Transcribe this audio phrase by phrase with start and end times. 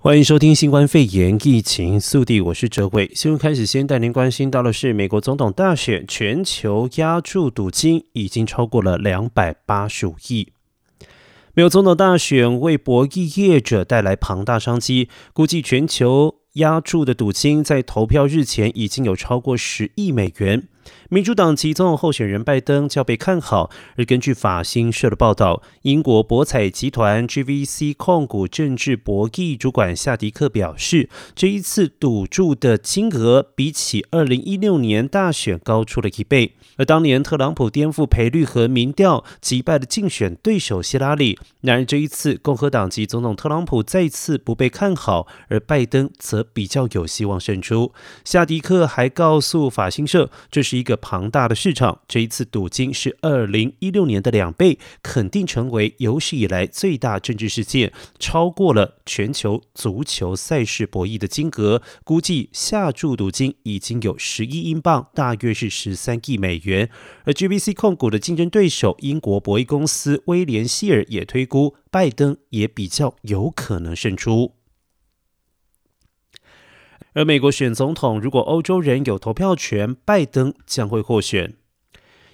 [0.00, 3.10] 欢迎收听新冠肺炎疫情速递，我是哲伟。
[3.16, 10.52] 新闻开始先带您关心到的是，美国总统大选全球押注赌金已经超过了两百八十五亿。
[11.54, 20.68] 美国总统大选为博弈业者带来庞大商机，估计全球押注的赌金在投票日前已经有超过十亿美元。
[21.10, 36.52] 民主党籍总统候选人拜登较被看好，而根据法新社的报道，英国博彩集团 GVC 控股政治博弈主管夏迪克表示，这一次赌注的金额比起二零一六年大选高出了一倍。
[36.76, 47.94] 而当年特朗普颠覆赔率和民调击败了竞选对手希拉里，然而这一次共和党籍总统特朗普再次不被看好，而拜登则比较有希望胜出。
[48.26, 50.97] 夏迪克还告诉法新社，这是一个。
[51.00, 61.80] 庞大的市场，这一次赌金是二零一六年的两倍，肯定成为有史以来最大政治事件，超过了全球足球赛事博弈的金额。
[62.04, 66.90] 估计下注赌金已经有十一英镑，大约是十三亿美元。
[67.24, 74.57] 而 GBC 控股的竞争对手英国博弈公司威廉希尔也推估，拜登也比较有可能胜出。
[77.14, 81.54] 而美国选总统，如果欧洲人有投票权，拜登将会获选。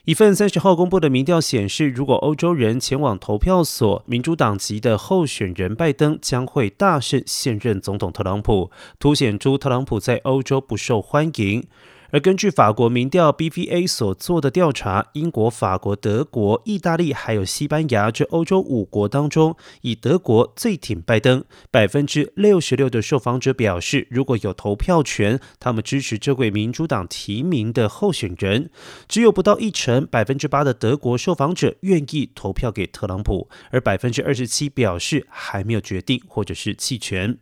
[0.04, 11.66] 一份三十号公布的民调显示，如果欧洲人前往投票所，民主党籍的候选人拜登将会大胜现任总统特朗普，凸显出特朗普在欧洲不受欢迎。
[12.14, 21.42] 而根据法国民调 BVA 所做的调查，英国、法国、德国、意大利还有西班牙这欧洲五国当中，以德国最挺拜登。
[21.72, 28.70] 百分之六十六的受访者表示，如果有投票权，他们支持这位民主党提名的候选人。
[29.08, 37.38] 只有不到一成，百分之八的德国受访者愿意投票给特朗普，而百分之二十七表示还没有决定或者是弃权。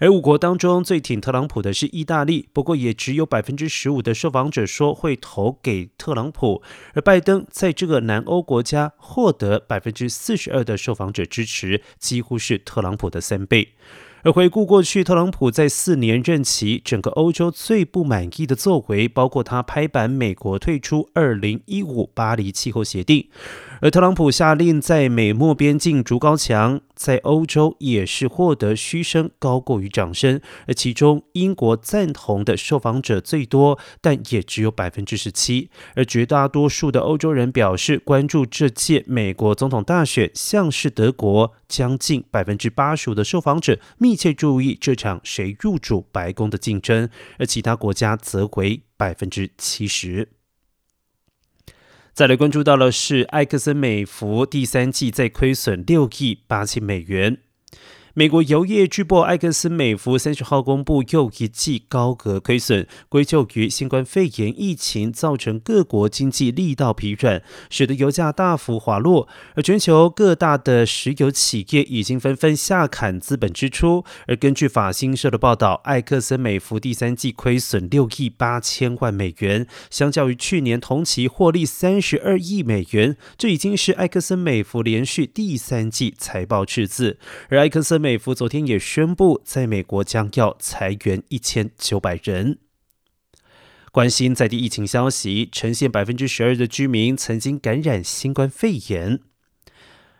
[0.00, 6.62] 而五国当中最挺特朗普的是意大利，不过也只有百分之十五的受访者说会投给特朗普。
[6.94, 13.74] 而拜登在这个南欧国家获得百分之四十二的受访者支持，几乎是特朗普的三倍。
[14.24, 23.28] 而回顾过去，特朗普在四年任期，整个欧洲最不满意的作为，包括他拍板美国退出二零一五巴黎气候协定，
[23.82, 30.40] 而特朗普下令在美墨边境筑高墙，在欧洲也是获得嘘声高过于掌声。
[30.66, 35.68] 而其中英国赞同的受访者最多，但也只有百分之十七。
[35.96, 44.13] 而绝大多数的欧洲人表示关注这届美国总统大选，像是德国，将近百分之八十五的受访者密。
[44.14, 50.28] 密切注意这场谁入主白宫的竞争，而其他国家则为百分之七十。
[52.12, 57.38] 再来关注到的是埃克森美孚第三季在亏损六亿八千美元。
[58.16, 69.28] 美国油业巨擘埃克森美孚三十号公布又一季高额亏损，归咎于新冠肺炎疫情造成各国经济力道疲软，使得油价大幅滑落。
[69.56, 74.04] 而全球各大的石油企业已经纷纷下砍资本支出。
[74.28, 87.18] 而根据法新社的报道，埃克森美孚第三季亏损六亿八千万美元，相较于去年同期获利三十二亿美元，这已经是埃克森美孚连续第三季财报赤字。
[87.48, 92.58] 而埃克森美孚昨天也宣布，在美国将要裁员一千九百人。
[93.90, 99.20] 关心在地疫情消息，呈现百分之十二的居民曾经感染新冠肺炎。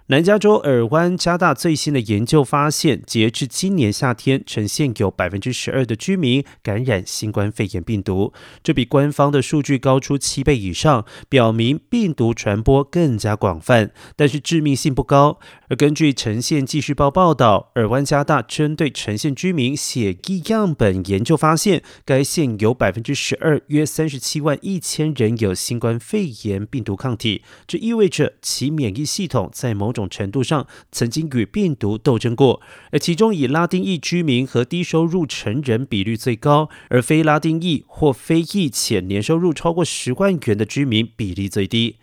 [0.08, 15.38] 南加州尔湾加大最新的研究发现，截至今年夏天，呈现有百分之十二的居民感染新冠肺炎病毒，这比官方的数据高出七倍以上，表明病毒传播更加广泛，但是致命性不高。
[15.70, 32.60] 而根据呈现纪事报报道，尔湾加大针对呈现居民血液样本研究发现，该县有百分之十二，约三十七万一千人有新冠肺炎病毒抗体，这意味着其免疫系统在某种程度上曾经与病毒斗争过，
[32.90, 41.96] 而其中以拉丁裔居民和低收入成人比率最高，而非拉丁裔或非裔且年收入超过十万元的居民比例最低。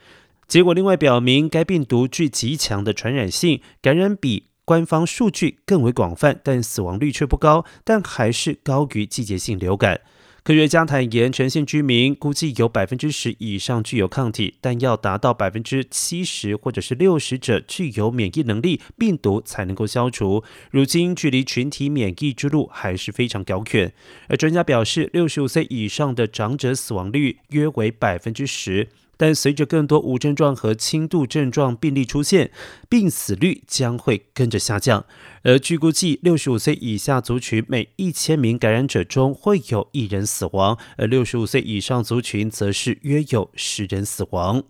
[0.47, 10.01] 结果另外表明，该病毒具极强的传染性，感染比官方数据更为广泛，但死亡率却不高，但还是高于季节性流感。
[10.43, 20.43] 科学家坦言，全县居民估计有百分之十以上具有抗体，但要达到百分之七十或者是六十者具有免疫能力，病毒才能够消除。
[20.71, 23.93] 如今距离群体免疫之路还是非常遥远。
[24.29, 28.87] 而专家表示，六十五岁以上的长者死亡率约为百分之十。
[29.21, 32.49] 但随着更多无症状和轻度症状病例出现，
[32.89, 35.05] 病死率将会跟着下降。
[35.43, 44.63] 而据估计，六十五岁以下族群每一千名感染者中会有一人死亡，而六十五岁以上族群则是约有十人死亡。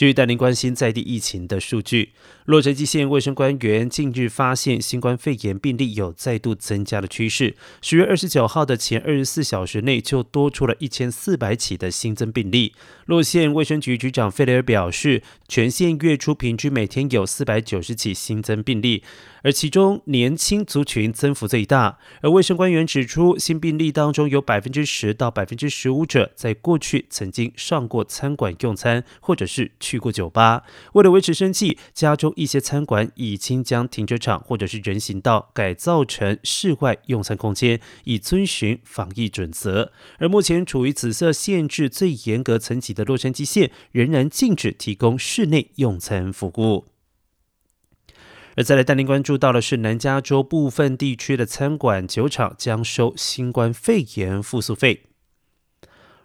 [0.00, 2.12] 据带您关心在地疫情的数据，
[2.46, 7.54] 洛杉矶县卫生官员近日发现新冠肺炎病例有再度增加的趋势。
[7.82, 12.72] 十月二十九号的前二十四小时内就多出了一千四百起的新增病例。
[13.04, 19.02] 洛县卫生局局长费雷尔表示，全县月初平均每天有四百九十起新增病例。
[19.42, 30.62] 而其中年轻族群增幅最大，而卫生官员指出，新病例当中有百分之十到百分之十五者在过去曾经上过餐馆用餐，或者是去过酒吧。
[30.92, 39.90] 为了维持生计，加州一些餐馆已经将停车场或者是人行道改造成室外用餐空间，以遵循防疫准则。
[40.18, 46.86] 而目前处于紫色限制最严格层级的洛杉矶县，仍然禁止提供室内用餐服务。
[48.56, 55.09] 而再来带您关注到的是，南加州部分地区的餐馆、酒厂将收新冠肺炎复苏费。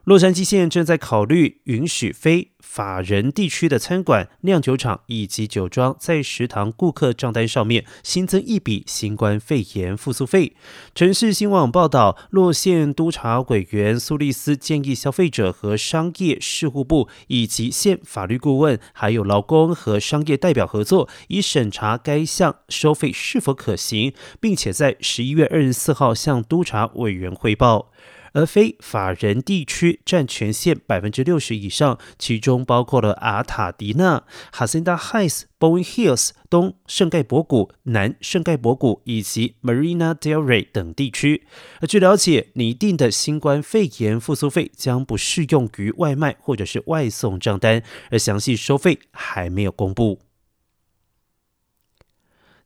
[0.05, 10.55] 洛杉矶县正在考虑允许非法人地区的餐馆、酿酒厂以及酒庄在食堂顾客账单上面新增一笔新冠肺炎复苏费。
[10.93, 27.91] 城市新闻网报道，洛县督察委员苏利斯建议消费者和商业事务部以及县法律顾问，还有劳工和商业代表合作，以审查该项收费是否可行，并且在十一月二十四号向督察委员汇报。
[28.35, 41.47] 而非法人地区占全县百分之六十以上，其中包括了阿塔迪纳、哈森达 Heights、Bowen Hills、东圣盖博谷、南圣盖博谷以及 Marina Del Rey 等地区。
[41.79, 50.19] 而据了解，拟定的新冠肺炎复苏费将不适用于外卖或者是外送账单，而详细收费还没有公布。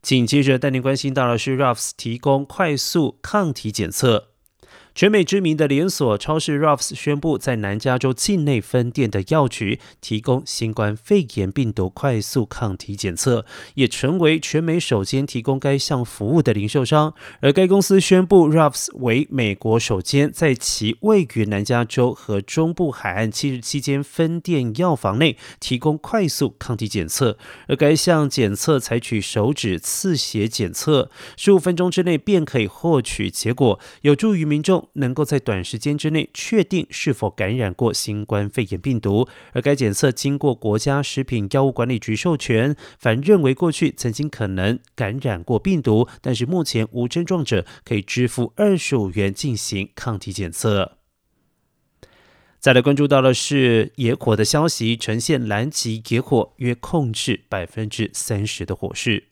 [0.02, 4.29] 紧接着带您关心到的是 Ralphs 提供快速抗体检测。
[5.00, 17.14] 全美知名的连锁超市 Ralphs 宣布，在南加州境内分店的药局提供新冠肺炎病毒快速抗体检测，也成为全美首间提供该项服务的零售商。
[17.40, 27.38] 而该公司宣布，Ralphs 为美国首间在其位于南加州和中部海岸七十七间分店药房内提供快速抗体检测。
[27.70, 34.89] 而该项检测采取手指刺血检测，十五分钟之内便可以获取结果，有助于民众。
[34.94, 42.76] 能够在短时间之内确定是否感染过新冠肺炎病毒，而该检测经过国家食品药物管理局授权。
[42.98, 50.98] 凡认为过去曾经可能感染过病毒，但是目前无症状者，可以支付二十五元进行抗体检测。
[52.60, 59.29] 再来关注到的是野火的消息，呈现蓝旗野火约控制百分之三十的火势。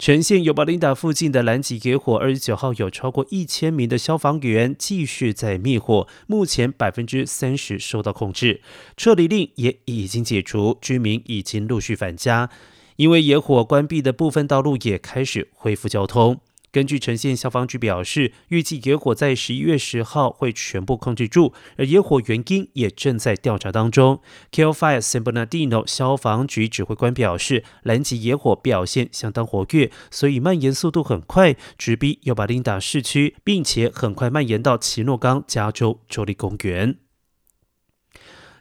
[0.00, 8.60] 全县尤巴林达附近的南极野火，二十九号有超过一千名的消防员继续在灭火，目前百分之三十受到控制，
[8.96, 12.48] 撤离令也已经解除，居民已经陆续返家，
[12.94, 16.38] 因为野火关闭的部分道路也开始恢复交通。
[16.78, 24.20] 根据城县消防局表示，预计野火在十一月十号会全部控制住，而野火原因也正在调查当中。
[24.52, 36.94] Cal Fire San Bernardino 消防局指挥官表示，南极野火表现相当活跃，所以蔓延速度很快，直逼尤巴林达市区，并且很快蔓延到奇诺冈加州州立公园。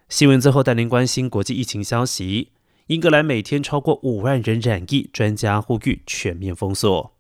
[0.10, 2.54] 新闻最后带您关心国际疫情消息：
[2.88, 7.17] 英格兰每天超过五万人染疫，专家呼吁全面封锁。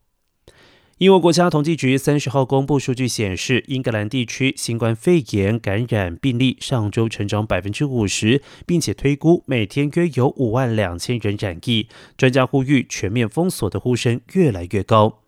[0.99, 11.87] 英国国家统计局三十号公布数据显示，英格兰地区新冠肺炎感染病例上周成长百分之五十，并且推估每天约有五万两千人染疫。
[12.17, 15.19] 专家呼吁全面封锁的呼声越来越高。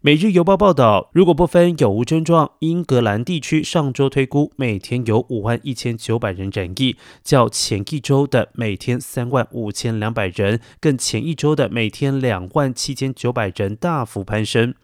[0.00, 14.74] 每日邮报报道，如果不分有无症状，英格兰地区上周推估每天有五万一千九百人染疫，较前一周的每天三万五千两百人，更前一周的每天两万七千九百人大幅攀升。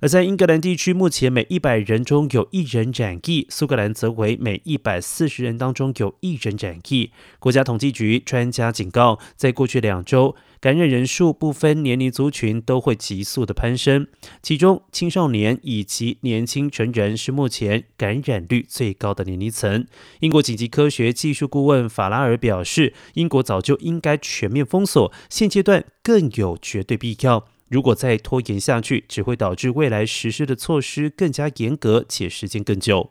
[0.00, 7.10] 而在英格兰地区，目前每一百人中有一人染疫；苏格兰则为每一百四十人当中有一人染疫。
[7.38, 14.06] 国家统计局专家警告，在过去两周，感染人数不分年龄族群都会急速的攀升，
[14.42, 19.86] 其中青少年以及年轻成人是目前感染率最高的年龄层。
[20.20, 27.46] 英国紧急科学技术顾问法拉尔表示，英国早就应该全面封锁，现阶段更有绝对必要。
[27.74, 33.10] 如果再拖延下去，只会导致未来实施的措施更加严格且时间更久。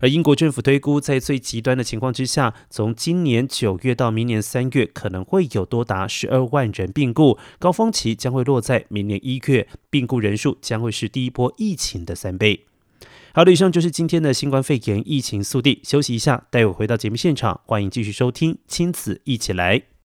[0.00, 12.64] 而英国政府推估，在最极端的情况之下，从今年九月到明年三月，可能会有多达十二万人病故，高峰期将会落在明年一月，病故人数将会是第一波疫情的三倍。
[13.34, 15.80] 好的，以上就是今天的新冠肺炎疫情速递。
[15.84, 19.78] 休息一下，待会回到节目现场，欢迎继续收听《亲子一起来》。